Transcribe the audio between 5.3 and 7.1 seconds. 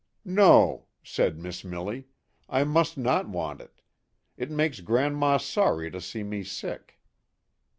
sorry to see me sick."